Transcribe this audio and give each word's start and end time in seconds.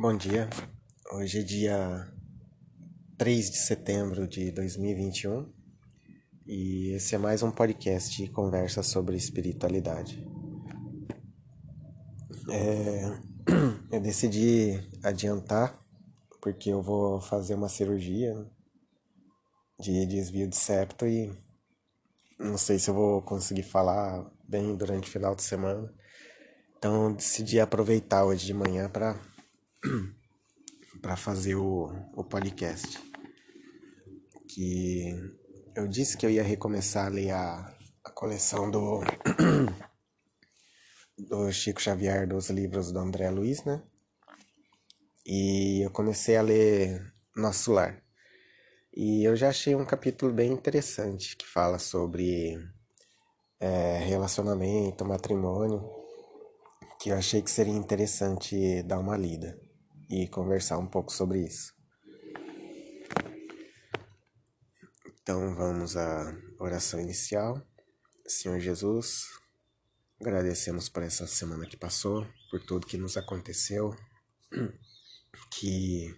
Bom 0.00 0.16
dia, 0.16 0.48
hoje 1.12 1.40
é 1.40 1.42
dia 1.42 2.10
3 3.18 3.50
de 3.50 3.58
setembro 3.58 4.26
de 4.26 4.50
2021 4.50 5.52
e 6.46 6.92
esse 6.92 7.14
é 7.14 7.18
mais 7.18 7.42
um 7.42 7.50
podcast 7.50 8.16
de 8.16 8.30
conversa 8.30 8.82
sobre 8.82 9.14
espiritualidade. 9.14 10.26
É, 12.48 13.20
eu 13.92 14.00
decidi 14.00 14.88
adiantar 15.04 15.78
porque 16.40 16.70
eu 16.70 16.80
vou 16.80 17.20
fazer 17.20 17.54
uma 17.54 17.68
cirurgia 17.68 18.34
de 19.78 20.06
desvio 20.06 20.48
de 20.48 20.56
septo 20.56 21.06
e 21.06 21.30
não 22.38 22.56
sei 22.56 22.78
se 22.78 22.88
eu 22.88 22.94
vou 22.94 23.20
conseguir 23.20 23.64
falar 23.64 24.32
bem 24.48 24.74
durante 24.74 25.10
o 25.10 25.12
final 25.12 25.34
de 25.34 25.42
semana. 25.42 25.92
Então 26.78 27.12
decidi 27.12 27.60
aproveitar 27.60 28.24
hoje 28.24 28.46
de 28.46 28.54
manhã 28.54 28.88
para 28.88 29.20
para 31.00 31.16
fazer 31.16 31.54
o, 31.54 31.90
o 32.14 32.24
podcast. 32.24 32.98
Que 34.48 35.14
eu 35.74 35.88
disse 35.88 36.16
que 36.16 36.26
eu 36.26 36.30
ia 36.30 36.42
recomeçar 36.42 37.06
a 37.06 37.10
ler 37.10 37.30
a, 37.30 37.78
a 38.04 38.10
coleção 38.10 38.70
do, 38.70 39.00
do 41.18 41.50
Chico 41.52 41.80
Xavier 41.80 42.26
dos 42.28 42.50
livros 42.50 42.92
do 42.92 42.98
André 42.98 43.30
Luiz, 43.30 43.64
né? 43.64 43.82
E 45.24 45.84
eu 45.84 45.90
comecei 45.90 46.36
a 46.36 46.42
ler 46.42 47.12
Nosso 47.36 47.72
Lar. 47.72 48.02
E 48.92 49.24
eu 49.24 49.36
já 49.36 49.50
achei 49.50 49.74
um 49.74 49.84
capítulo 49.84 50.32
bem 50.32 50.52
interessante 50.52 51.36
que 51.36 51.46
fala 51.46 51.78
sobre 51.78 52.58
é, 53.60 53.98
relacionamento, 53.98 55.04
matrimônio, 55.04 55.88
que 57.00 57.10
eu 57.10 57.16
achei 57.16 57.40
que 57.40 57.50
seria 57.50 57.72
interessante 57.72 58.82
dar 58.82 58.98
uma 58.98 59.16
lida 59.16 59.69
e 60.10 60.26
conversar 60.26 60.76
um 60.76 60.88
pouco 60.88 61.12
sobre 61.12 61.44
isso. 61.44 61.72
Então 65.22 65.54
vamos 65.54 65.96
à 65.96 66.36
oração 66.58 67.00
inicial. 67.00 67.64
Senhor 68.26 68.58
Jesus, 68.58 69.28
agradecemos 70.20 70.88
por 70.88 71.04
essa 71.04 71.28
semana 71.28 71.64
que 71.64 71.76
passou, 71.76 72.26
por 72.50 72.60
tudo 72.60 72.86
que 72.86 72.98
nos 72.98 73.16
aconteceu, 73.16 73.94
que 75.52 76.12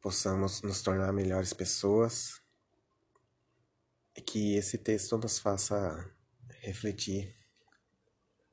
possamos 0.00 0.62
nos 0.62 0.82
tornar 0.82 1.12
melhores 1.12 1.52
pessoas 1.52 2.40
e 4.16 4.20
que 4.20 4.54
esse 4.54 4.78
texto 4.78 5.18
nos 5.18 5.40
faça 5.40 6.08
refletir 6.60 7.36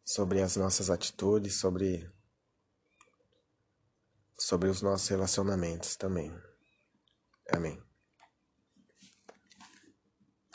sobre 0.03 0.41
as 0.41 0.55
nossas 0.55 0.89
atitudes, 0.89 1.55
sobre 1.55 2.09
sobre 4.39 4.69
os 4.69 4.81
nossos 4.81 5.07
relacionamentos 5.09 5.95
também. 5.95 6.33
Amém. 7.51 7.81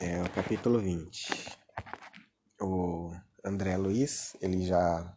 É 0.00 0.22
o 0.22 0.30
capítulo 0.30 0.80
20. 0.80 1.58
O 2.60 3.14
André 3.44 3.76
Luiz, 3.76 4.36
ele 4.40 4.66
já 4.66 5.14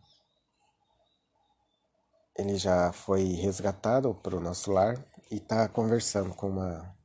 ele 2.36 2.56
já 2.58 2.92
foi 2.92 3.24
resgatado 3.24 4.14
para 4.14 4.36
o 4.36 4.40
nosso 4.40 4.72
lar 4.72 5.04
e 5.32 5.38
está 5.38 5.68
conversando 5.68 6.36
com 6.36 6.50
uma 6.50 6.96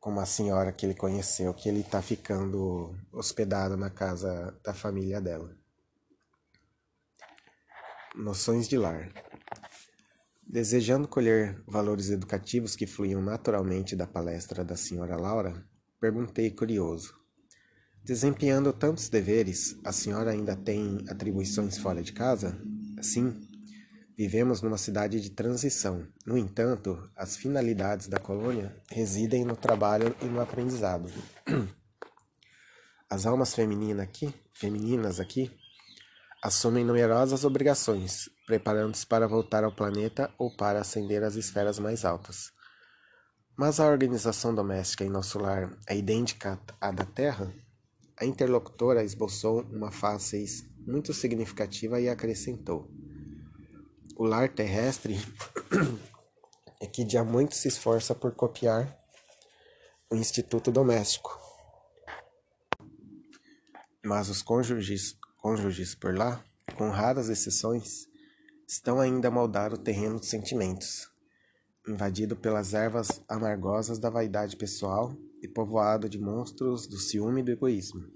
com 0.00 0.10
uma 0.10 0.26
senhora 0.26 0.72
que 0.72 0.84
ele 0.84 0.96
conheceu, 0.96 1.54
que 1.54 1.68
ele 1.68 1.80
está 1.80 2.02
ficando 2.02 2.92
hospedado 3.12 3.76
na 3.76 3.88
casa 3.88 4.58
da 4.64 4.74
família 4.74 5.20
dela. 5.20 5.56
Noções 8.16 8.66
de 8.66 8.76
lar. 8.76 9.12
Desejando 10.52 11.08
colher 11.08 11.62
valores 11.66 12.10
educativos 12.10 12.76
que 12.76 12.86
fluíam 12.86 13.22
naturalmente 13.22 13.96
da 13.96 14.06
palestra 14.06 14.62
da 14.62 14.76
senhora 14.76 15.16
Laura, 15.16 15.66
perguntei 15.98 16.50
curioso: 16.50 17.14
Desempenhando 18.04 18.70
tantos 18.70 19.08
deveres, 19.08 19.80
a 19.82 19.92
senhora 19.92 20.32
ainda 20.32 20.54
tem 20.54 21.06
atribuições 21.08 21.78
fora 21.78 22.02
de 22.02 22.12
casa? 22.12 22.60
Sim. 23.00 23.48
Vivemos 24.14 24.60
numa 24.60 24.76
cidade 24.76 25.22
de 25.22 25.30
transição. 25.30 26.06
No 26.26 26.36
entanto, 26.36 27.10
as 27.16 27.34
finalidades 27.34 28.06
da 28.06 28.18
colônia 28.18 28.76
residem 28.90 29.46
no 29.46 29.56
trabalho 29.56 30.14
e 30.20 30.26
no 30.26 30.38
aprendizado. 30.38 31.10
As 33.08 33.24
almas 33.24 33.54
femininas 33.54 34.04
aqui, 34.04 34.34
femininas 34.52 35.18
aqui 35.18 35.50
assumem 36.42 36.84
numerosas 36.84 37.44
obrigações, 37.44 38.28
preparando-se 38.46 39.06
para 39.06 39.28
voltar 39.28 39.62
ao 39.62 39.70
planeta 39.70 40.28
ou 40.36 40.50
para 40.56 40.80
ascender 40.80 41.22
às 41.22 41.36
esferas 41.36 41.78
mais 41.78 42.04
altas. 42.04 42.50
Mas 43.56 43.78
a 43.78 43.86
organização 43.86 44.52
doméstica 44.52 45.04
em 45.04 45.08
nosso 45.08 45.38
lar 45.38 45.70
é 45.86 45.96
idêntica 45.96 46.60
à 46.80 46.90
da 46.90 47.04
Terra? 47.04 47.54
A 48.18 48.24
interlocutora 48.24 49.04
esboçou 49.04 49.62
uma 49.62 49.92
face 49.92 50.68
muito 50.84 51.14
significativa 51.14 52.00
e 52.00 52.08
acrescentou: 52.08 52.90
O 54.16 54.24
lar 54.24 54.48
terrestre 54.48 55.16
é 56.80 56.86
que 56.86 57.16
há 57.16 57.22
muito 57.22 57.54
se 57.54 57.68
esforça 57.68 58.16
por 58.16 58.34
copiar 58.34 58.98
o 60.10 60.16
instituto 60.16 60.72
doméstico. 60.72 61.40
Mas 64.04 64.28
os 64.28 64.42
cônjuges 64.42 65.16
cônjuges 65.42 65.96
por 65.96 66.16
lá, 66.16 66.44
com 66.78 66.88
raras 66.88 67.28
exceções, 67.28 68.06
estão 68.66 69.00
ainda 69.00 69.26
a 69.26 69.30
moldar 69.30 69.74
o 69.74 69.76
terreno 69.76 70.20
dos 70.20 70.28
sentimentos, 70.28 71.10
invadido 71.86 72.36
pelas 72.36 72.74
ervas 72.74 73.20
amargosas 73.28 73.98
da 73.98 74.08
vaidade 74.08 74.56
pessoal 74.56 75.16
e 75.42 75.48
povoado 75.48 76.08
de 76.08 76.16
monstros 76.16 76.86
do 76.86 76.96
ciúme 76.96 77.40
e 77.40 77.44
do 77.44 77.50
egoísmo. 77.50 78.06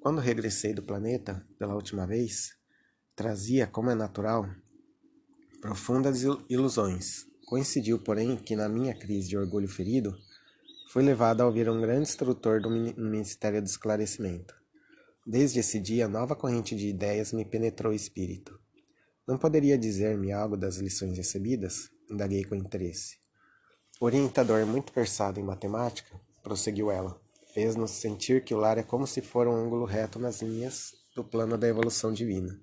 Quando 0.00 0.20
regressei 0.20 0.74
do 0.74 0.82
planeta 0.82 1.46
pela 1.60 1.76
última 1.76 2.04
vez, 2.04 2.56
trazia, 3.14 3.68
como 3.68 3.90
é 3.90 3.94
natural, 3.94 4.50
profundas 5.60 6.22
ilusões. 6.50 7.24
Coincidiu, 7.46 8.00
porém, 8.00 8.36
que 8.36 8.56
na 8.56 8.68
minha 8.68 8.98
crise 8.98 9.28
de 9.28 9.38
orgulho 9.38 9.68
ferido, 9.68 10.12
fui 10.92 11.04
levado 11.04 11.40
a 11.42 11.46
ouvir 11.46 11.70
um 11.70 11.80
grande 11.80 12.02
instrutor 12.02 12.60
do 12.60 12.68
Ministério 12.68 13.62
do 13.62 13.66
Esclarecimento. 13.66 14.55
Desde 15.28 15.58
esse 15.58 15.80
dia, 15.80 16.06
nova 16.06 16.36
corrente 16.36 16.76
de 16.76 16.86
ideias 16.86 17.32
me 17.32 17.44
penetrou 17.44 17.92
o 17.92 17.96
espírito. 17.96 18.60
Não 19.26 19.36
poderia 19.36 19.76
dizer-me 19.76 20.30
algo 20.30 20.56
das 20.56 20.76
lições 20.76 21.18
recebidas? 21.18 21.90
Indaguei 22.08 22.44
com 22.44 22.54
interesse. 22.54 23.16
O 24.00 24.04
orientador, 24.04 24.64
muito 24.64 24.92
versado 24.92 25.40
em 25.40 25.42
matemática, 25.42 26.20
prosseguiu 26.44 26.92
ela, 26.92 27.20
fez-nos 27.52 27.90
sentir 27.90 28.44
que 28.44 28.54
o 28.54 28.56
lar 28.56 28.78
é 28.78 28.84
como 28.84 29.04
se 29.04 29.20
for 29.20 29.48
um 29.48 29.56
ângulo 29.56 29.84
reto 29.84 30.20
nas 30.20 30.42
linhas 30.42 30.92
do 31.16 31.24
plano 31.24 31.58
da 31.58 31.66
evolução 31.66 32.12
divina. 32.12 32.56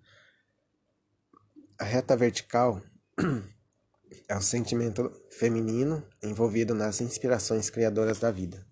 A 1.78 1.84
reta 1.84 2.16
vertical 2.16 2.81
é 4.30 4.38
o 4.38 4.41
sentimento 4.41 5.12
feminino 5.31 6.01
envolvido 6.24 6.74
nas 6.74 7.01
inspirações 7.01 7.69
criadoras 7.69 8.19
da 8.19 8.31
vida. 8.31 8.66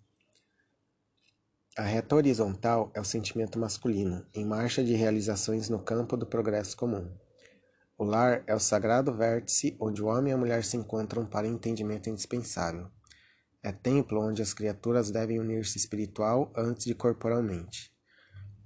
A 1.78 1.84
reta 1.84 2.18
horizontal 2.18 2.92
é 2.94 3.00
o 3.00 3.06
sentimento 3.06 3.58
masculino, 3.58 4.26
em 4.34 4.46
marcha 4.46 4.84
de 4.84 4.94
realizações 4.94 5.70
no 5.70 5.80
campo 5.80 6.18
do 6.18 6.26
progresso 6.26 6.76
comum. 6.76 7.09
O 7.98 8.04
lar 8.04 8.44
é 8.46 8.54
o 8.54 8.59
sagrado 8.59 9.14
vértice 9.16 9.78
onde 9.80 10.04
o 10.04 10.08
homem 10.08 10.32
e 10.32 10.34
a 10.34 10.38
mulher 10.38 10.66
se 10.66 10.76
encontram 10.76 11.26
para 11.26 11.48
entendimento 11.48 12.09
indispensável. 12.09 12.90
É 13.64 13.72
templo 13.72 14.20
onde 14.20 14.42
as 14.42 14.54
criaturas 14.54 15.12
devem 15.12 15.40
unir-se 15.40 15.78
espiritual 15.78 16.52
antes 16.58 16.84
de 16.84 16.94
corporalmente. 16.94 17.90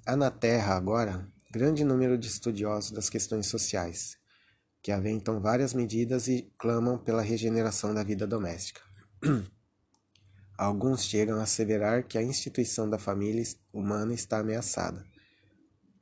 Há 0.04 0.16
na 0.16 0.32
Terra, 0.32 0.76
agora, 0.76 1.32
grande 1.52 1.84
número 1.84 2.18
de 2.18 2.28
estudiosos 2.28 2.90
das 2.90 3.08
questões 3.08 3.46
sociais, 3.46 4.18
que 4.82 4.92
aventam 4.92 5.40
várias 5.40 5.76
medidas 5.76 6.28
e 6.28 6.52
clamam 6.58 6.98
pela 6.98 7.22
regeneração 7.22 7.94
da 7.94 8.02
vida 8.02 8.26
doméstica. 8.26 8.82
Alguns 10.58 11.04
chegam 11.04 11.40
a 11.40 11.44
asseverar 11.44 12.04
que 12.08 12.18
a 12.18 12.24
instituição 12.24 12.90
da 12.90 12.98
família 12.98 13.44
humana 13.74 14.14
está 14.14 14.40
ameaçada. 14.40 15.06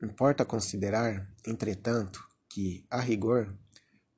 Importa 0.01 0.45
considerar, 0.45 1.27
entretanto, 1.47 2.23
que, 2.47 2.85
a 2.87 2.99
rigor, 2.99 3.51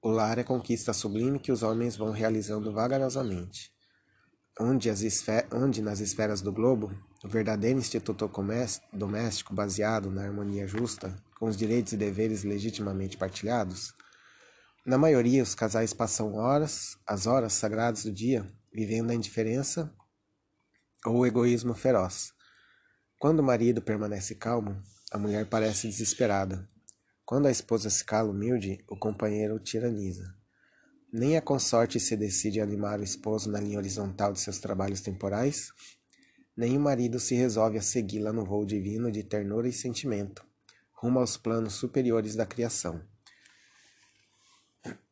o 0.01 0.09
lar 0.09 0.37
é 0.37 0.43
conquista 0.43 0.91
sublime 0.91 1.39
que 1.39 1.53
os 1.53 1.63
homens 1.63 1.95
vão 1.95 2.11
realizando 2.11 2.73
vagarosamente. 2.73 3.71
Onde, 4.59 4.89
onde 5.53 5.81
nas 5.81 5.99
esferas 6.01 6.41
do 6.41 6.51
globo, 6.51 6.91
o 7.23 7.29
verdadeiro 7.29 7.79
instituto 7.79 8.29
doméstico 8.91 9.53
baseado 9.53 10.11
na 10.11 10.23
harmonia 10.23 10.67
justa, 10.67 11.15
com 11.39 11.47
os 11.47 11.55
direitos 11.55 11.93
e 11.93 11.97
deveres 11.97 12.43
legitimamente 12.43 13.15
partilhados, 13.15 13.93
na 14.85 14.97
maioria 14.97 15.41
os 15.41 15.55
casais 15.55 15.93
passam 15.93 16.35
horas, 16.35 16.97
as 17.07 17.25
horas 17.25 17.53
sagradas 17.53 18.03
do 18.03 18.11
dia, 18.11 18.51
vivendo 18.73 19.11
a 19.11 19.15
indiferença 19.15 19.91
ou 21.05 21.25
egoísmo 21.25 21.73
feroz. 21.73 22.33
Quando 23.19 23.39
o 23.39 23.43
marido 23.43 23.81
permanece 23.81 24.35
calmo, 24.35 24.81
a 25.11 25.17
mulher 25.17 25.45
parece 25.47 25.87
desesperada. 25.87 26.67
Quando 27.25 27.47
a 27.47 27.51
esposa 27.51 27.89
se 27.89 28.03
cala 28.03 28.31
humilde, 28.31 28.83
o 28.89 28.97
companheiro 28.97 29.55
o 29.55 29.59
tiraniza. 29.59 30.35
Nem 31.11 31.37
a 31.37 31.41
consorte 31.41 31.99
se 31.99 32.17
decide 32.17 32.59
a 32.59 32.63
animar 32.63 32.99
o 32.99 33.03
esposo 33.03 33.49
na 33.49 33.59
linha 33.59 33.77
horizontal 33.77 34.33
de 34.33 34.39
seus 34.39 34.59
trabalhos 34.59 35.01
temporais, 35.01 35.71
nem 36.57 36.77
o 36.77 36.79
marido 36.79 37.19
se 37.19 37.35
resolve 37.35 37.77
a 37.77 37.81
segui-la 37.81 38.33
no 38.33 38.45
voo 38.45 38.65
divino 38.65 39.11
de 39.11 39.23
ternura 39.23 39.67
e 39.67 39.73
sentimento, 39.73 40.45
rumo 40.91 41.19
aos 41.19 41.37
planos 41.37 41.73
superiores 41.73 42.35
da 42.35 42.45
criação. 42.45 43.01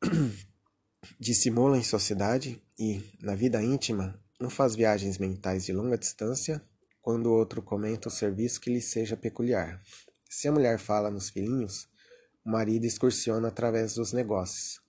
Dissimula 1.20 1.78
em 1.78 1.84
sociedade 1.84 2.62
e, 2.78 3.02
na 3.22 3.36
vida 3.36 3.62
íntima, 3.62 4.20
não 4.44 4.50
faz 4.50 4.76
viagens 4.76 5.18
mentais 5.18 5.64
de 5.64 5.72
longa 5.72 5.98
distância 5.98 6.62
quando 7.02 7.28
o 7.28 7.32
outro 7.32 7.62
comenta 7.62 8.10
o 8.10 8.12
serviço 8.12 8.60
que 8.60 8.70
lhe 8.70 8.82
seja 8.82 9.16
peculiar. 9.16 9.82
Se 10.30 10.50
a 10.50 10.52
mulher 10.52 10.78
fala 10.80 11.10
nos 11.10 11.30
filhinhos, 11.30 11.88
o 12.44 12.50
marido 12.50 12.84
excursiona 12.84 13.48
através 13.48 13.94
dos 13.94 14.12
negócios. 14.12 14.82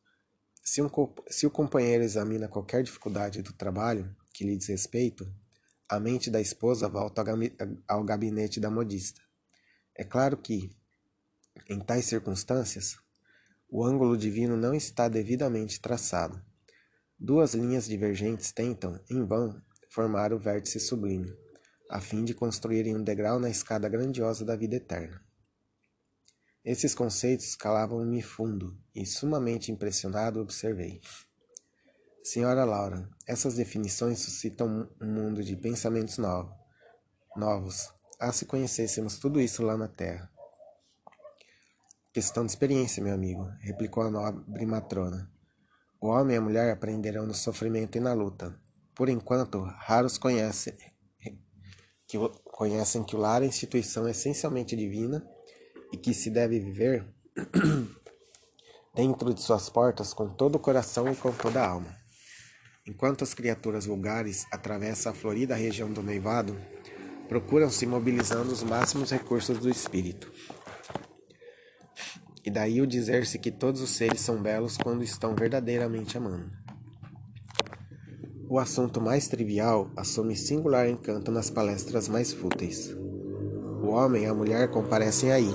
Se, 0.60 0.82
um, 0.82 0.90
se 1.28 1.46
o 1.46 1.52
companheiro 1.52 2.02
examina 2.02 2.48
qualquer 2.48 2.82
dificuldade 2.82 3.42
do 3.42 3.52
trabalho 3.52 4.12
que 4.32 4.42
lhe 4.42 4.56
diz 4.56 4.66
respeito, 4.66 5.24
a 5.88 6.00
mente 6.00 6.32
da 6.32 6.40
esposa 6.40 6.88
volta 6.88 7.22
ao 7.86 8.02
gabinete 8.02 8.58
da 8.58 8.68
modista. 8.68 9.20
É 9.94 10.02
claro 10.02 10.36
que, 10.36 10.76
em 11.70 11.78
tais 11.78 12.06
circunstâncias, 12.06 12.96
o 13.68 13.84
ângulo 13.84 14.16
divino 14.16 14.56
não 14.56 14.74
está 14.74 15.06
devidamente 15.08 15.80
traçado. 15.80 16.42
Duas 17.18 17.54
linhas 17.54 17.86
divergentes 17.86 18.52
tentam, 18.52 19.00
em 19.08 19.24
vão, 19.24 19.62
formar 19.88 20.32
o 20.32 20.38
vértice 20.38 20.80
sublime, 20.80 21.32
a 21.88 22.00
fim 22.00 22.24
de 22.24 22.34
construírem 22.34 22.96
um 22.96 23.02
degrau 23.02 23.38
na 23.38 23.48
escada 23.48 23.88
grandiosa 23.88 24.44
da 24.44 24.56
vida 24.56 24.76
eterna. 24.76 25.24
Esses 26.64 26.94
conceitos 26.94 27.54
calavam-me 27.54 28.22
fundo 28.22 28.76
e, 28.94 29.04
sumamente 29.04 29.70
impressionado, 29.70 30.40
observei. 30.40 31.00
Senhora 32.22 32.64
Laura, 32.64 33.08
essas 33.26 33.54
definições 33.54 34.18
suscitam 34.20 34.90
um 35.00 35.06
mundo 35.06 35.44
de 35.44 35.54
pensamentos 35.56 36.16
novos. 36.16 36.56
novos. 37.36 37.92
Ah, 38.18 38.32
se 38.32 38.46
conhecêssemos 38.46 39.18
tudo 39.18 39.40
isso 39.40 39.62
lá 39.62 39.76
na 39.76 39.88
Terra. 39.88 40.30
Questão 42.12 42.46
de 42.46 42.52
experiência, 42.52 43.02
meu 43.02 43.12
amigo, 43.12 43.44
replicou 43.60 44.02
a 44.02 44.10
nobre 44.10 44.64
matrona. 44.64 45.33
O 46.04 46.08
homem 46.08 46.34
e 46.34 46.38
a 46.38 46.42
mulher 46.42 46.70
aprenderão 46.70 47.26
no 47.26 47.32
sofrimento 47.32 47.96
e 47.96 48.00
na 48.00 48.12
luta. 48.12 48.54
Por 48.94 49.08
enquanto, 49.08 49.62
raros 49.62 50.18
conhecem 50.18 50.74
que, 52.06 52.18
conhecem 52.44 53.02
que 53.02 53.16
o 53.16 53.18
lar 53.18 53.42
é 53.42 53.46
instituição 53.46 54.06
essencialmente 54.06 54.76
divina 54.76 55.26
e 55.90 55.96
que 55.96 56.12
se 56.12 56.28
deve 56.28 56.60
viver 56.60 57.06
dentro 58.94 59.32
de 59.32 59.40
suas 59.40 59.70
portas 59.70 60.12
com 60.12 60.28
todo 60.28 60.56
o 60.56 60.58
coração 60.58 61.10
e 61.10 61.16
com 61.16 61.32
toda 61.32 61.62
a 61.62 61.70
alma. 61.70 61.96
Enquanto 62.86 63.24
as 63.24 63.32
criaturas 63.32 63.86
vulgares 63.86 64.46
atravessam 64.52 65.10
a 65.10 65.14
florida 65.14 65.54
região 65.54 65.90
do 65.90 66.02
noivado, 66.02 66.54
procuram 67.30 67.70
se 67.70 67.86
mobilizando 67.86 68.52
os 68.52 68.62
máximos 68.62 69.10
recursos 69.10 69.58
do 69.58 69.70
espírito. 69.70 70.30
E 72.44 72.50
daí 72.50 72.82
o 72.82 72.86
dizer-se 72.86 73.38
que 73.38 73.50
todos 73.50 73.80
os 73.80 73.90
seres 73.90 74.20
são 74.20 74.42
belos 74.42 74.76
quando 74.76 75.02
estão 75.02 75.34
verdadeiramente 75.34 76.18
amando. 76.18 76.50
O 78.48 78.58
assunto 78.58 79.00
mais 79.00 79.26
trivial 79.26 79.90
assume 79.96 80.36
singular 80.36 80.88
encanto 80.88 81.30
nas 81.32 81.48
palestras 81.48 82.06
mais 82.06 82.32
fúteis. 82.32 82.94
O 83.82 83.88
homem 83.88 84.24
e 84.24 84.26
a 84.26 84.34
mulher 84.34 84.70
comparecem 84.70 85.32
aí, 85.32 85.50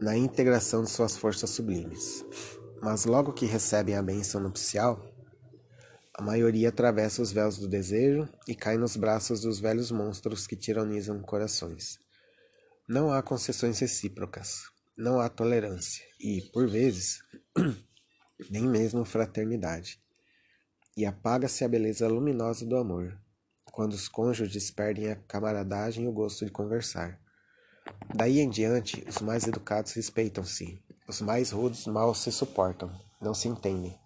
na 0.00 0.16
integração 0.16 0.82
de 0.82 0.90
suas 0.90 1.16
forças 1.16 1.50
sublimes. 1.50 2.24
Mas 2.82 3.04
logo 3.04 3.32
que 3.32 3.44
recebem 3.44 3.96
a 3.96 4.02
bênção 4.02 4.40
nupcial, 4.40 5.02
a 6.14 6.22
maioria 6.22 6.70
atravessa 6.70 7.22
os 7.22 7.32
véus 7.32 7.58
do 7.58 7.68
desejo 7.68 8.28
e 8.46 8.54
cai 8.54 8.76
nos 8.76 8.96
braços 8.96 9.40
dos 9.40 9.60
velhos 9.60 9.90
monstros 9.90 10.46
que 10.46 10.56
tiranizam 10.56 11.20
corações. 11.20 11.98
Não 12.92 13.12
há 13.12 13.22
concessões 13.22 13.78
recíprocas, 13.78 14.64
não 14.98 15.20
há 15.20 15.28
tolerância 15.28 16.04
e, 16.18 16.42
por 16.52 16.68
vezes, 16.68 17.22
nem 18.50 18.66
mesmo 18.66 19.04
fraternidade. 19.04 20.02
E 20.96 21.06
apaga-se 21.06 21.64
a 21.64 21.68
beleza 21.68 22.08
luminosa 22.08 22.66
do 22.66 22.76
amor, 22.76 23.16
quando 23.70 23.92
os 23.92 24.08
cônjuges 24.08 24.72
perdem 24.72 25.08
a 25.08 25.14
camaradagem 25.14 26.02
e 26.04 26.08
o 26.08 26.12
gosto 26.12 26.44
de 26.44 26.50
conversar. 26.50 27.20
Daí 28.12 28.40
em 28.40 28.50
diante, 28.50 29.04
os 29.08 29.18
mais 29.20 29.46
educados 29.46 29.92
respeitam-se, 29.92 30.82
os 31.06 31.20
mais 31.20 31.52
rudes 31.52 31.86
mal 31.86 32.12
se 32.12 32.32
suportam, 32.32 32.90
não 33.22 33.34
se 33.34 33.46
entendem. 33.46 33.96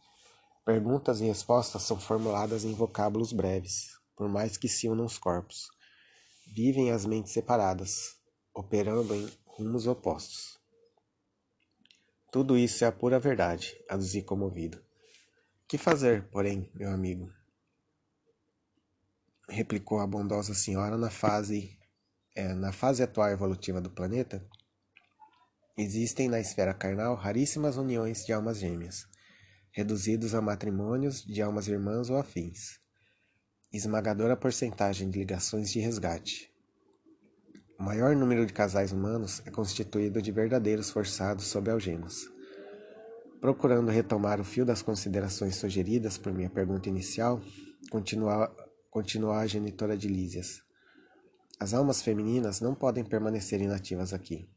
Perguntas 0.63 1.23
e 1.23 1.25
respostas 1.25 1.85
são 1.85 1.99
formuladas 1.99 2.65
em 2.65 2.75
vocábulos 2.75 3.33
breves, 3.33 3.99
por 4.15 4.29
mais 4.29 4.59
que 4.59 4.69
se 4.69 4.91
unam 4.91 5.07
os 5.07 5.17
corpos. 5.17 5.69
Vivem 6.55 6.91
as 6.91 7.07
mentes 7.07 7.33
separadas, 7.33 8.23
operando 8.55 9.15
em 9.15 9.29
rumos 9.45 9.87
opostos. 9.87 10.59
Tudo 12.33 12.57
isso 12.57 12.85
é 12.85 12.87
a 12.87 12.93
pura 12.93 13.19
verdade, 13.19 13.77
aduzi 13.89 14.23
comovido. 14.23 14.83
Que 15.69 15.77
fazer, 15.77 16.29
porém, 16.31 16.71
meu 16.75 16.91
amigo? 16.91 17.33
Replicou 19.49 19.99
a 19.99 20.07
bondosa 20.07 20.55
senhora 20.55 20.97
na 20.97 21.11
fase 21.11 21.79
é, 22.35 22.53
na 22.53 22.73
fase 22.73 23.03
atual 23.03 23.31
evolutiva 23.31 23.81
do 23.81 23.91
planeta, 23.91 24.45
existem 25.79 26.29
na 26.29 26.41
esfera 26.41 26.75
carnal 26.75 27.15
raríssimas 27.15 27.77
uniões 27.77 28.25
de 28.25 28.33
almas 28.33 28.59
gêmeas, 28.59 29.07
reduzidos 29.71 30.35
a 30.35 30.41
matrimônios 30.41 31.23
de 31.23 31.41
almas 31.41 31.69
irmãs 31.69 32.11
ou 32.11 32.17
afins. 32.17 32.81
Esmagadora 33.73 34.37
porcentagem 34.37 35.11
de 35.11 35.19
ligações 35.19 35.71
de 35.71 35.81
resgate. 35.81 36.53
O 37.79 37.83
maior 37.83 38.15
número 38.15 38.47
de 38.47 38.53
casais 38.53 38.93
humanos 38.93 39.43
é 39.45 39.51
constituído 39.51 40.23
de 40.23 40.31
verdadeiros 40.31 40.91
forçados 40.91 41.47
sob 41.47 41.71
algemas. 41.71 42.29
Procurando 43.41 43.91
retomar 43.91 44.41
o 44.41 44.45
fio 44.45 44.65
das 44.65 44.81
considerações 44.81 45.57
sugeridas 45.57 46.17
por 46.17 46.33
minha 46.33 46.49
pergunta 46.49 46.89
inicial, 46.89 47.41
continua, 47.91 48.55
a 49.41 49.47
genitora 49.47 49.97
de 49.97 50.07
Lísias. 50.07 50.63
As 51.59 51.75
almas 51.75 52.01
femininas 52.01 52.61
não 52.61 52.75
podem 52.77 53.05
permanecer 53.05 53.61
inativas 53.61 54.15
aqui. 54.15 54.49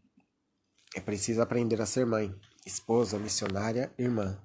É 0.96 1.02
preciso 1.02 1.42
aprender 1.42 1.82
a 1.82 1.86
ser 1.86 2.06
mãe, 2.06 2.34
esposa, 2.66 3.18
missionária, 3.18 3.92
irmã. 3.98 4.40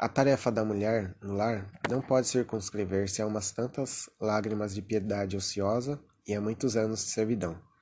A 0.00 0.08
tarefa 0.08 0.50
da 0.50 0.64
mulher 0.64 1.14
no 1.22 1.34
lar 1.34 1.70
não 1.88 2.00
pode 2.00 2.28
circunscrever-se 2.28 3.20
a 3.20 3.26
umas 3.26 3.52
tantas 3.52 4.08
lágrimas 4.18 4.74
de 4.74 4.82
piedade 4.82 5.36
ociosa 5.36 6.02
e 6.26 6.34
a 6.34 6.40
muitos 6.40 6.76
anos 6.76 7.04
de 7.04 7.10
servidão. 7.10 7.73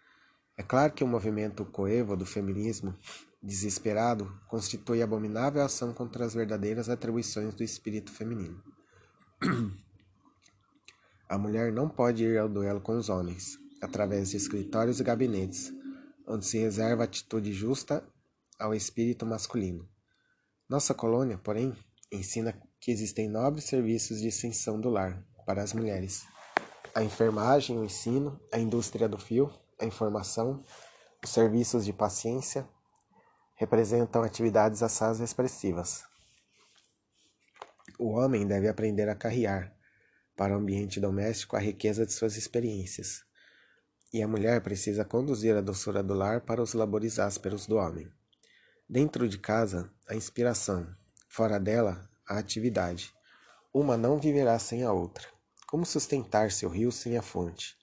É 0.56 0.62
claro 0.62 0.92
que 0.92 1.02
o 1.02 1.06
movimento 1.06 1.64
coevo 1.64 2.16
do 2.16 2.26
feminismo, 2.26 2.94
desesperado, 3.42 4.30
constitui 4.48 5.02
abominável 5.02 5.62
ação 5.62 5.94
contra 5.94 6.24
as 6.24 6.34
verdadeiras 6.34 6.88
atribuições 6.88 7.54
do 7.54 7.64
espírito 7.64 8.12
feminino. 8.12 8.62
A 11.28 11.38
mulher 11.38 11.72
não 11.72 11.88
pode 11.88 12.22
ir 12.24 12.38
ao 12.38 12.48
duelo 12.48 12.80
com 12.80 12.98
os 12.98 13.08
homens, 13.08 13.58
através 13.80 14.30
de 14.30 14.36
escritórios 14.36 15.00
e 15.00 15.04
gabinetes, 15.04 15.72
onde 16.28 16.44
se 16.44 16.58
reserva 16.58 17.04
atitude 17.04 17.52
justa 17.52 18.06
ao 18.58 18.74
espírito 18.74 19.24
masculino. 19.24 19.88
Nossa 20.68 20.92
colônia, 20.92 21.38
porém, 21.38 21.74
ensina 22.12 22.54
que 22.78 22.90
existem 22.90 23.28
nobres 23.28 23.64
serviços 23.64 24.20
de 24.20 24.28
extensão 24.28 24.78
do 24.80 24.90
lar 24.90 25.26
para 25.46 25.62
as 25.62 25.72
mulheres. 25.72 26.22
A 26.94 27.02
enfermagem, 27.02 27.78
o 27.78 27.84
ensino, 27.84 28.38
a 28.52 28.58
indústria 28.58 29.08
do 29.08 29.18
fio, 29.18 29.50
a 29.82 29.86
informação, 29.86 30.64
os 31.22 31.30
serviços 31.30 31.84
de 31.84 31.92
paciência 31.92 32.68
representam 33.56 34.22
atividades 34.22 34.82
assaz 34.82 35.20
expressivas. 35.20 36.04
O 37.98 38.10
homem 38.10 38.46
deve 38.46 38.68
aprender 38.68 39.08
a 39.08 39.14
carrear 39.14 39.74
para 40.36 40.54
o 40.54 40.58
ambiente 40.58 40.98
doméstico 40.98 41.56
a 41.56 41.60
riqueza 41.60 42.06
de 42.06 42.12
suas 42.12 42.36
experiências 42.36 43.24
e 44.12 44.22
a 44.22 44.28
mulher 44.28 44.60
precisa 44.60 45.04
conduzir 45.04 45.56
a 45.56 45.60
doçura 45.60 46.02
do 46.02 46.14
lar 46.14 46.42
para 46.42 46.62
os 46.62 46.74
labores 46.74 47.18
ásperos 47.18 47.66
do 47.66 47.76
homem. 47.76 48.12
Dentro 48.88 49.28
de 49.28 49.38
casa, 49.38 49.90
a 50.06 50.14
inspiração, 50.14 50.86
fora 51.28 51.58
dela, 51.58 52.08
a 52.28 52.38
atividade. 52.38 53.12
Uma 53.72 53.96
não 53.96 54.18
viverá 54.18 54.58
sem 54.58 54.84
a 54.84 54.92
outra. 54.92 55.26
Como 55.66 55.86
sustentar-se 55.86 56.66
o 56.66 56.68
rio 56.68 56.92
sem 56.92 57.16
a 57.16 57.22
fonte? 57.22 57.74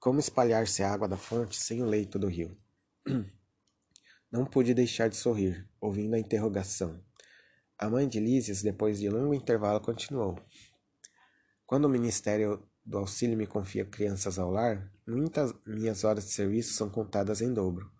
Como 0.00 0.20
espalhar-se 0.20 0.84
a 0.84 0.92
água 0.92 1.08
da 1.08 1.16
fonte 1.16 1.56
sem 1.56 1.82
o 1.82 1.86
leito 1.86 2.20
do 2.20 2.28
rio? 2.28 2.56
Não 4.30 4.44
pude 4.44 4.72
deixar 4.72 5.08
de 5.08 5.16
sorrir, 5.16 5.68
ouvindo 5.80 6.14
a 6.14 6.18
interrogação. 6.20 7.02
A 7.76 7.90
mãe 7.90 8.08
de 8.08 8.20
Lísias, 8.20 8.62
depois 8.62 9.00
de 9.00 9.08
longo 9.08 9.34
intervalo, 9.34 9.80
continuou. 9.80 10.38
Quando 11.66 11.86
o 11.86 11.88
ministério 11.88 12.62
do 12.86 12.98
auxílio 12.98 13.36
me 13.36 13.46
confia 13.46 13.84
crianças 13.84 14.38
ao 14.38 14.52
lar, 14.52 14.88
muitas 15.04 15.52
minhas 15.66 16.04
horas 16.04 16.26
de 16.26 16.30
serviço 16.30 16.74
são 16.74 16.88
contadas 16.88 17.40
em 17.40 17.52
dobro, 17.52 17.90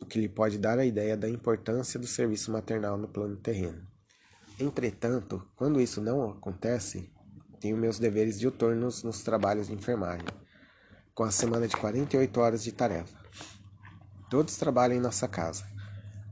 o 0.00 0.06
que 0.06 0.20
lhe 0.20 0.28
pode 0.28 0.58
dar 0.58 0.78
a 0.78 0.84
ideia 0.84 1.16
da 1.16 1.28
importância 1.28 1.98
do 1.98 2.06
serviço 2.06 2.52
maternal 2.52 2.96
no 2.96 3.08
plano 3.08 3.36
terreno. 3.36 3.84
Entretanto, 4.60 5.44
quando 5.56 5.80
isso 5.80 6.00
não 6.00 6.30
acontece, 6.30 7.10
tenho 7.58 7.76
meus 7.76 7.98
deveres 7.98 8.38
diuturnos 8.38 9.02
nos 9.02 9.24
trabalhos 9.24 9.66
de 9.66 9.74
enfermagem, 9.74 10.26
com 11.14 11.24
a 11.24 11.30
semana 11.30 11.68
de 11.68 11.76
48 11.76 12.40
horas 12.40 12.64
de 12.64 12.72
tarefa. 12.72 13.18
Todos 14.30 14.56
trabalham 14.56 14.96
em 14.96 15.00
nossa 15.00 15.28
casa, 15.28 15.66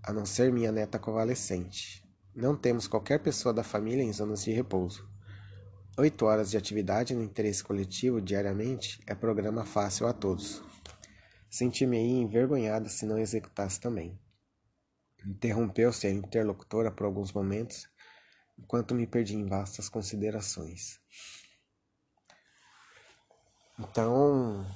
a 0.02 0.12
não 0.12 0.24
ser 0.24 0.50
minha 0.50 0.72
neta 0.72 0.98
convalescente. 0.98 2.02
Não 2.34 2.56
temos 2.56 2.88
qualquer 2.88 3.20
pessoa 3.20 3.52
da 3.52 3.62
família 3.62 4.02
em 4.02 4.12
zonas 4.12 4.42
de 4.42 4.52
repouso. 4.52 5.06
Oito 5.98 6.24
horas 6.24 6.50
de 6.50 6.56
atividade 6.56 7.14
no 7.14 7.22
interesse 7.22 7.62
coletivo 7.62 8.22
diariamente 8.22 9.02
é 9.06 9.14
programa 9.14 9.66
fácil 9.66 10.06
a 10.06 10.14
todos. 10.14 10.62
Senti-me 11.50 11.98
envergonhada 11.98 12.88
se 12.88 13.04
não 13.04 13.18
executasse 13.18 13.78
também. 13.78 14.18
Interrompeu-se 15.26 16.06
a 16.06 16.10
interlocutora 16.10 16.90
por 16.90 17.04
alguns 17.04 17.32
momentos, 17.32 17.86
enquanto 18.58 18.94
me 18.94 19.06
perdi 19.06 19.36
em 19.36 19.46
vastas 19.46 19.90
considerações. 19.90 20.98
Então, 23.80 24.66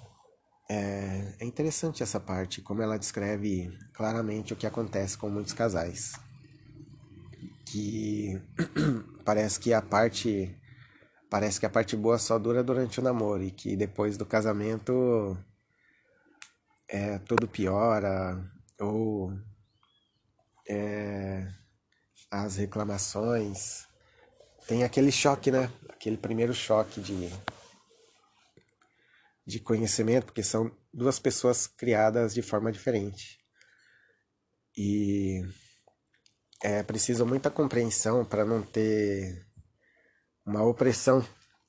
é, 0.68 1.34
é 1.38 1.44
interessante 1.44 2.02
essa 2.02 2.18
parte, 2.18 2.62
como 2.62 2.80
ela 2.80 2.98
descreve 2.98 3.70
claramente 3.92 4.54
o 4.54 4.56
que 4.56 4.66
acontece 4.66 5.18
com 5.18 5.28
muitos 5.28 5.52
casais. 5.52 6.14
Que 7.66 8.40
parece 9.24 9.60
que 9.60 9.74
a 9.74 9.82
parte 9.82 10.58
parece 11.28 11.60
que 11.60 11.66
a 11.66 11.70
parte 11.70 11.96
boa 11.96 12.16
só 12.16 12.38
dura 12.38 12.62
durante 12.62 13.00
o 13.00 13.02
namoro 13.02 13.42
e 13.42 13.50
que 13.50 13.76
depois 13.76 14.16
do 14.16 14.24
casamento 14.24 15.36
é, 16.88 17.18
tudo 17.18 17.48
piora 17.48 18.40
ou 18.80 19.32
é, 20.68 21.46
as 22.30 22.56
reclamações 22.56 23.86
tem 24.68 24.84
aquele 24.84 25.10
choque, 25.10 25.50
né? 25.50 25.70
Aquele 25.90 26.16
primeiro 26.16 26.54
choque 26.54 27.00
de 27.00 27.30
de 29.46 29.60
conhecimento, 29.60 30.26
porque 30.26 30.42
são 30.42 30.74
duas 30.92 31.18
pessoas 31.18 31.66
criadas 31.66 32.32
de 32.32 32.42
forma 32.42 32.72
diferente. 32.72 33.38
E 34.76 35.42
é 36.62 36.82
preciso 36.82 37.26
muita 37.26 37.50
compreensão 37.50 38.24
para 38.24 38.44
não 38.44 38.62
ter 38.62 39.46
uma 40.44 40.64
opressão 40.64 41.26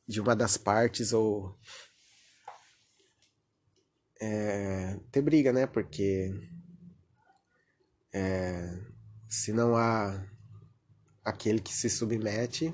de 0.08 0.22
uma 0.22 0.36
das 0.36 0.58
partes 0.58 1.12
ou 1.13 1.58
é, 4.22 5.00
ter 5.12 5.22
briga, 5.22 5.51
né? 5.51 5.67
Porque 5.67 6.32
é, 8.13 8.79
se 9.27 9.51
não 9.51 9.75
há 9.75 10.25
aquele 11.24 11.60
que 11.60 11.74
se 11.74 11.89
submete, 11.89 12.74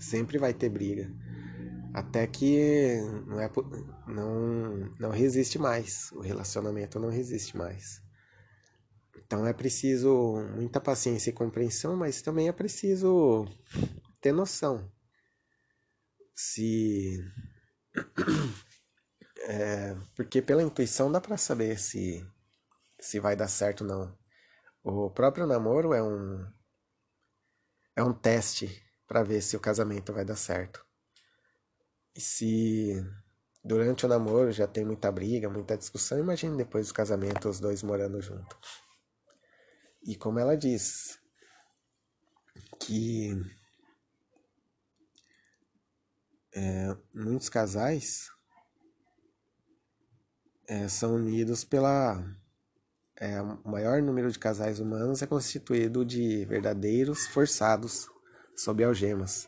sempre 0.00 0.38
vai 0.38 0.52
ter 0.52 0.68
briga. 0.68 1.08
Até 1.94 2.26
que 2.26 2.96
não, 3.26 3.40
é, 3.40 3.50
não, 4.06 4.94
não 4.98 5.10
resiste 5.10 5.58
mais, 5.58 6.10
o 6.12 6.20
relacionamento 6.20 6.98
não 6.98 7.10
resiste 7.10 7.56
mais. 7.56 8.02
Então 9.16 9.46
é 9.46 9.52
preciso 9.52 10.36
muita 10.54 10.80
paciência 10.80 11.30
e 11.30 11.34
compreensão, 11.34 11.96
mas 11.96 12.22
também 12.22 12.48
é 12.48 12.52
preciso 12.52 13.46
ter 14.20 14.32
noção 14.32 14.90
se 16.34 17.18
é, 19.48 19.94
porque 20.14 20.42
pela 20.42 20.62
intuição 20.62 21.10
dá 21.10 21.20
para 21.20 21.36
saber 21.36 21.78
se 21.78 22.26
se 23.00 23.18
vai 23.20 23.34
dar 23.36 23.48
certo 23.48 23.82
ou 23.82 23.88
não. 23.88 24.18
O 24.82 25.10
próprio 25.10 25.46
namoro 25.46 25.92
é 25.92 26.02
um 26.02 26.46
é 27.96 28.02
um 28.02 28.12
teste 28.12 28.82
para 29.06 29.22
ver 29.22 29.42
se 29.42 29.56
o 29.56 29.60
casamento 29.60 30.12
vai 30.12 30.24
dar 30.24 30.36
certo. 30.36 30.84
Se 32.14 33.04
durante 33.64 34.04
o 34.04 34.08
namoro 34.08 34.52
já 34.52 34.66
tem 34.66 34.84
muita 34.84 35.10
briga, 35.10 35.48
muita 35.48 35.76
discussão, 35.76 36.18
imagine 36.18 36.56
depois 36.56 36.88
do 36.88 36.94
casamento 36.94 37.48
os 37.48 37.60
dois 37.60 37.82
morando 37.82 38.20
juntos. 38.20 38.82
E 40.04 40.16
como 40.16 40.38
ela 40.38 40.56
diz 40.56 41.18
que 42.80 43.30
é, 46.54 46.96
muitos 47.14 47.48
casais 47.48 48.30
é, 50.66 50.88
são 50.88 51.14
unidos 51.14 51.64
pela. 51.64 52.22
É, 53.16 53.40
maior 53.64 54.02
número 54.02 54.32
de 54.32 54.38
casais 54.38 54.80
humanos 54.80 55.22
é 55.22 55.26
constituído 55.26 56.04
de 56.04 56.44
verdadeiros 56.46 57.26
forçados 57.28 58.08
sob 58.56 58.82
algemas. 58.82 59.46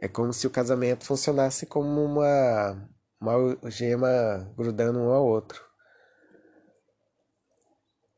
É 0.00 0.08
como 0.08 0.32
se 0.32 0.46
o 0.46 0.50
casamento 0.50 1.04
funcionasse 1.04 1.66
como 1.66 2.02
uma, 2.02 2.88
uma 3.20 3.32
algema 3.62 4.08
grudando 4.56 4.98
um 4.98 5.12
ao 5.12 5.26
outro. 5.26 5.62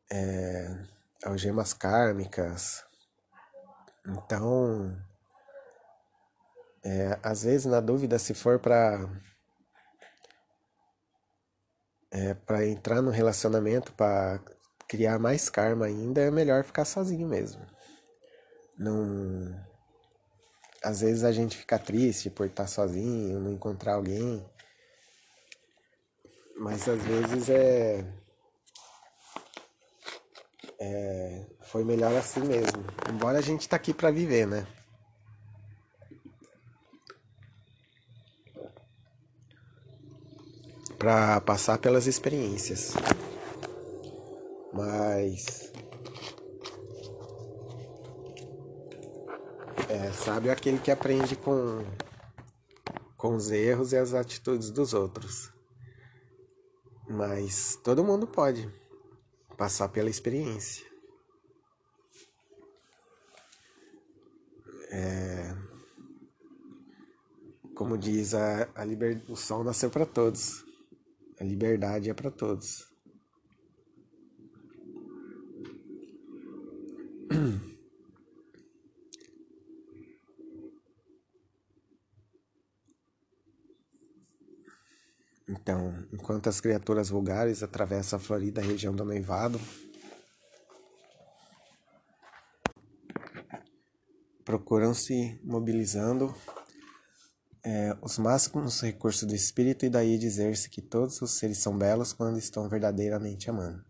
É, 0.09 0.85
algemas 1.25 1.73
kármicas. 1.73 2.85
Então, 4.07 4.97
é, 6.85 7.19
às 7.21 7.43
vezes, 7.43 7.65
na 7.65 7.81
dúvida, 7.81 8.17
se 8.17 8.33
for 8.33 8.59
para 8.59 9.09
é, 12.11 12.33
para 12.33 12.65
entrar 12.65 13.01
no 13.01 13.09
relacionamento, 13.09 13.91
para 13.93 14.39
criar 14.87 15.19
mais 15.19 15.49
karma 15.49 15.87
ainda, 15.87 16.21
é 16.21 16.31
melhor 16.31 16.63
ficar 16.63 16.85
sozinho 16.85 17.27
mesmo. 17.27 17.65
Não. 18.77 19.72
Às 20.83 21.01
vezes 21.01 21.23
a 21.23 21.31
gente 21.31 21.57
fica 21.57 21.79
triste 21.79 22.29
por 22.29 22.45
estar 22.45 22.67
sozinho, 22.67 23.39
não 23.39 23.51
encontrar 23.53 23.93
alguém. 23.93 24.45
Mas 26.57 26.87
às 26.87 27.01
vezes 27.01 27.49
é. 27.49 28.05
é 30.79 31.45
foi 31.61 31.83
melhor 31.83 32.13
assim 32.15 32.41
mesmo. 32.41 32.83
Embora 33.09 33.39
a 33.39 33.41
gente 33.41 33.67
tá 33.67 33.77
aqui 33.77 33.93
para 33.93 34.11
viver, 34.11 34.45
né? 34.45 34.67
para 41.03 41.41
passar 41.41 41.77
pelas 41.79 42.07
experiências. 42.07 42.93
Mas 44.71 45.72
é 49.93 50.11
sábio 50.11 50.51
aquele 50.51 50.79
que 50.79 50.89
aprende 50.89 51.35
com 51.35 51.85
com 53.15 53.35
os 53.35 53.51
erros 53.51 53.93
e 53.93 53.97
as 53.97 54.15
atitudes 54.15 54.71
dos 54.71 54.93
outros. 54.93 55.53
Mas 57.07 57.75
todo 57.83 58.03
mundo 58.03 58.25
pode 58.25 58.67
passar 59.55 59.87
pela 59.89 60.09
experiência. 60.09 60.83
É, 64.89 65.55
como 67.75 67.97
diz 67.97 68.33
a, 68.33 68.67
a 68.75 68.83
liber, 68.83 69.23
o 69.29 69.35
sol 69.35 69.63
nasceu 69.63 69.89
para 69.91 70.07
todos. 70.07 70.65
A 71.39 71.43
liberdade 71.43 72.09
é 72.09 72.13
para 72.13 72.31
todos. 72.31 72.87
Então, 85.63 86.05
enquanto 86.11 86.49
as 86.49 86.59
criaturas 86.59 87.07
vulgares 87.07 87.63
atravessam 87.63 88.19
a 88.19 88.21
florida 88.21 88.61
região 88.61 88.93
do 88.93 89.05
noivado, 89.05 89.57
procuram 94.43 94.93
se 94.93 95.39
mobilizando 95.41 96.35
é, 97.63 97.97
os 98.01 98.17
máximos 98.17 98.81
recursos 98.81 99.23
do 99.23 99.33
espírito, 99.33 99.85
e 99.85 99.89
daí 99.89 100.17
dizer-se 100.17 100.69
que 100.69 100.81
todos 100.81 101.21
os 101.21 101.31
seres 101.31 101.59
são 101.59 101.77
belos 101.77 102.11
quando 102.11 102.37
estão 102.37 102.67
verdadeiramente 102.67 103.49
amando. 103.49 103.85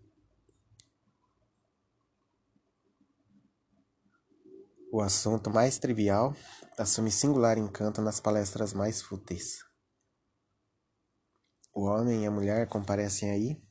O 4.91 5.01
assunto 5.01 5.49
mais 5.49 5.79
trivial 5.79 6.35
assume 6.77 7.09
singular 7.09 7.57
encanto 7.57 7.99
nas 7.99 8.19
palestras 8.19 8.73
mais 8.73 9.01
fúteis. 9.01 9.72
O 11.73 11.85
homem 11.85 12.23
e 12.23 12.27
a 12.27 12.31
mulher 12.31 12.67
comparecem 12.67 13.31
aí 13.31 13.61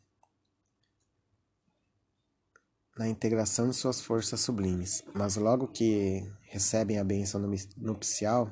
na 2.97 3.09
integração 3.09 3.69
de 3.71 3.77
suas 3.77 4.01
forças 4.01 4.41
sublimes, 4.41 5.03
mas 5.15 5.37
logo 5.37 5.69
que 5.69 6.31
recebem 6.43 6.99
a 6.99 7.05
bênção 7.05 7.41
nupcial, 7.77 8.51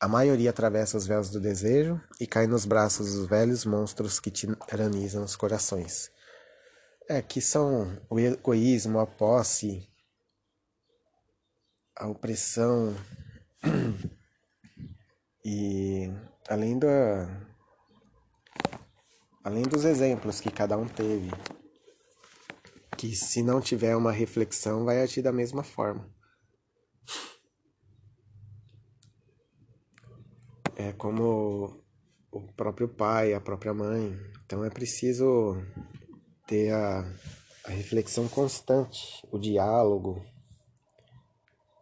A 0.00 0.08
maioria 0.08 0.50
atravessa 0.50 0.98
os 0.98 1.06
véus 1.06 1.30
do 1.30 1.40
desejo 1.40 1.98
e 2.20 2.26
cai 2.26 2.46
nos 2.46 2.66
braços 2.66 3.14
dos 3.14 3.26
velhos 3.26 3.64
monstros 3.64 4.20
que 4.20 4.30
tiranizam 4.30 5.24
os 5.24 5.34
corações. 5.34 6.10
É, 7.08 7.22
que 7.22 7.40
são 7.40 7.98
o 8.10 8.20
egoísmo, 8.20 8.98
a 8.98 9.06
posse, 9.06 9.88
a 11.96 12.06
opressão 12.06 12.94
e 15.42 16.10
além 16.50 16.78
da 16.78 17.53
além 19.44 19.62
dos 19.62 19.84
exemplos 19.84 20.40
que 20.40 20.50
cada 20.50 20.76
um 20.78 20.88
teve, 20.88 21.30
que 22.96 23.14
se 23.14 23.42
não 23.42 23.60
tiver 23.60 23.94
uma 23.94 24.10
reflexão 24.10 24.86
vai 24.86 25.02
agir 25.02 25.20
da 25.20 25.32
mesma 25.32 25.62
forma. 25.62 26.10
É 30.74 30.92
como 30.94 31.84
o 32.32 32.40
próprio 32.54 32.88
pai, 32.88 33.34
a 33.34 33.40
própria 33.40 33.74
mãe. 33.74 34.18
Então 34.44 34.64
é 34.64 34.70
preciso 34.70 35.56
ter 36.46 36.72
a, 36.72 37.00
a 37.64 37.70
reflexão 37.70 38.26
constante, 38.28 39.22
o 39.30 39.38
diálogo 39.38 40.24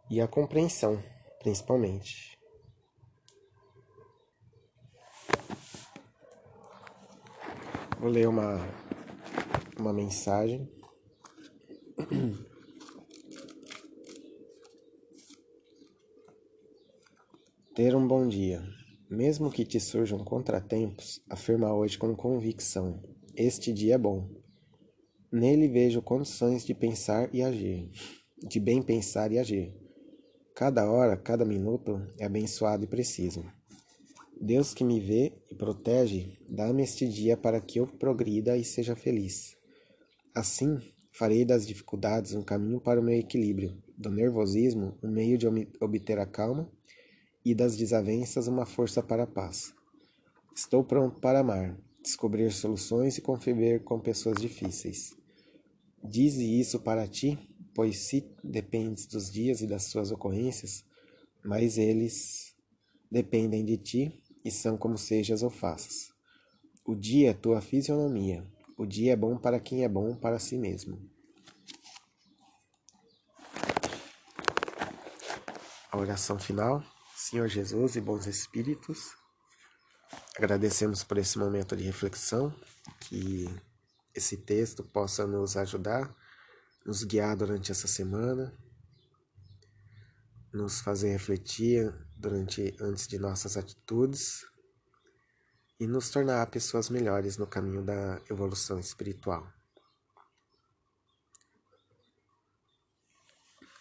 e 0.09 0.21
a 0.21 0.27
compreensão, 0.27 1.01
principalmente. 1.41 2.32
Vou 8.03 8.11
ler 8.11 8.27
uma, 8.27 8.59
uma 9.79 9.93
mensagem. 9.93 10.69
Ter 17.73 17.95
um 17.95 18.05
bom 18.05 18.27
dia. 18.27 18.61
Mesmo 19.09 19.49
que 19.49 19.63
te 19.63 19.79
surjam 19.79 20.19
contratempos, 20.19 21.23
afirma 21.29 21.73
hoje 21.73 21.97
com 21.97 22.13
convicção: 22.13 23.01
Este 23.37 23.71
dia 23.71 23.95
é 23.95 23.97
bom. 23.97 24.29
Nele 25.31 25.69
vejo 25.69 26.01
condições 26.01 26.65
de 26.65 26.73
pensar 26.73 27.33
e 27.33 27.41
agir, 27.41 27.89
de 28.37 28.59
bem 28.59 28.81
pensar 28.81 29.31
e 29.31 29.39
agir. 29.39 29.73
Cada 30.53 30.91
hora, 30.91 31.15
cada 31.15 31.45
minuto 31.45 32.05
é 32.19 32.25
abençoado 32.25 32.83
e 32.83 32.87
preciso. 32.87 33.45
Deus 34.45 34.73
que 34.73 34.83
me 34.83 34.99
vê 34.99 35.31
e 35.49 35.55
protege, 35.55 36.37
dá-me 36.49 36.83
este 36.83 37.07
dia 37.07 37.37
para 37.37 37.61
que 37.61 37.79
eu 37.79 37.87
progrida 37.87 38.57
e 38.57 38.63
seja 38.65 38.93
feliz. 38.93 39.55
Assim, 40.35 40.81
farei 41.13 41.45
das 41.45 41.65
dificuldades 41.65 42.33
um 42.33 42.43
caminho 42.43 42.81
para 42.81 42.99
o 42.99 43.03
meu 43.03 43.17
equilíbrio, 43.17 43.81
do 43.97 44.11
nervosismo 44.11 44.97
um 45.01 45.09
meio 45.09 45.37
de 45.37 45.47
obter 45.79 46.19
a 46.19 46.25
calma 46.25 46.69
e 47.45 47.55
das 47.55 47.77
desavenças 47.77 48.49
uma 48.49 48.65
força 48.65 49.01
para 49.01 49.23
a 49.23 49.27
paz. 49.27 49.73
Estou 50.53 50.83
pronto 50.83 51.21
para 51.21 51.39
amar, 51.39 51.79
descobrir 52.01 52.51
soluções 52.51 53.17
e 53.17 53.21
conviver 53.21 53.85
com 53.85 53.97
pessoas 53.97 54.41
difíceis. 54.41 55.15
Dize 56.03 56.59
isso 56.59 56.81
para 56.81 57.07
ti, 57.07 57.39
pois 57.73 57.97
se 57.97 58.29
dependes 58.43 59.07
dos 59.07 59.31
dias 59.31 59.61
e 59.61 59.67
das 59.67 59.83
suas 59.83 60.11
ocorrências, 60.11 60.83
mas 61.45 61.77
eles 61.77 62.53
dependem 63.09 63.63
de 63.63 63.77
ti 63.77 64.22
e 64.43 64.51
são 64.51 64.77
como 64.77 64.97
sejas 64.97 65.43
ou 65.43 65.49
faças. 65.49 66.11
O 66.85 66.95
dia 66.95 67.31
é 67.31 67.33
tua 67.33 67.61
fisionomia. 67.61 68.45
O 68.77 68.85
dia 68.85 69.13
é 69.13 69.15
bom 69.15 69.37
para 69.37 69.59
quem 69.59 69.83
é 69.83 69.89
bom 69.89 70.15
para 70.15 70.39
si 70.39 70.57
mesmo. 70.57 70.99
A 75.91 75.97
oração 75.97 76.37
final. 76.39 76.83
Senhor 77.15 77.47
Jesus 77.47 77.95
e 77.95 78.01
bons 78.01 78.27
espíritos, 78.27 79.15
agradecemos 80.37 81.05
por 81.05 81.17
esse 81.17 81.39
momento 81.39 81.73
de 81.73 81.83
reflexão, 81.83 82.53
que 82.99 83.47
esse 84.13 84.35
texto 84.35 84.83
possa 84.83 85.25
nos 85.25 85.55
ajudar, 85.55 86.13
nos 86.85 87.03
guiar 87.05 87.37
durante 87.37 87.71
essa 87.71 87.87
semana, 87.87 88.53
nos 90.53 90.81
fazer 90.81 91.09
refletir 91.09 91.91
durante 92.15 92.75
antes 92.79 93.07
de 93.07 93.17
nossas 93.17 93.57
atitudes 93.57 94.45
e 95.79 95.87
nos 95.87 96.09
tornar 96.09 96.45
pessoas 96.47 96.89
melhores 96.89 97.37
no 97.37 97.47
caminho 97.47 97.83
da 97.83 98.21
evolução 98.29 98.79
espiritual. 98.79 99.51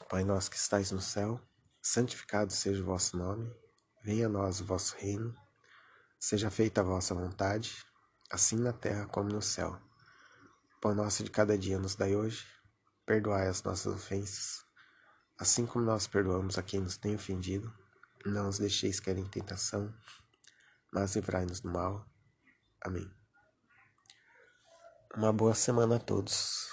Pai 0.08 0.24
nosso 0.24 0.50
que 0.50 0.56
estais 0.56 0.90
no 0.90 1.00
céu, 1.00 1.40
santificado 1.80 2.52
seja 2.52 2.82
o 2.82 2.86
vosso 2.86 3.16
nome, 3.16 3.54
venha 4.02 4.26
a 4.26 4.28
nós 4.28 4.60
o 4.60 4.64
vosso 4.64 4.96
reino, 4.96 5.34
seja 6.18 6.50
feita 6.50 6.80
a 6.80 6.84
vossa 6.84 7.14
vontade, 7.14 7.84
assim 8.30 8.56
na 8.56 8.72
terra 8.72 9.06
como 9.06 9.30
no 9.30 9.42
céu. 9.42 9.80
Pão 10.80 10.94
nosso 10.94 11.22
de 11.22 11.30
cada 11.30 11.56
dia 11.56 11.78
nos 11.78 11.94
dai 11.94 12.16
hoje, 12.16 12.46
perdoai 13.06 13.46
as 13.46 13.62
nossas 13.62 13.94
ofensas, 13.94 14.64
assim 15.42 15.66
como 15.66 15.84
nós 15.84 16.06
perdoamos 16.06 16.56
a 16.56 16.62
quem 16.62 16.80
nos 16.80 16.96
tem 16.96 17.14
ofendido 17.16 17.72
não 18.24 18.48
os 18.48 18.58
deixeis 18.58 19.00
cair 19.00 19.18
em 19.18 19.26
tentação, 19.26 19.92
mas 20.92 21.16
livrai-nos 21.16 21.60
do 21.60 21.68
mal. 21.68 22.06
Amém. 22.80 23.10
Uma 25.16 25.32
boa 25.32 25.54
semana 25.54 25.96
a 25.96 25.98
todos. 25.98 26.68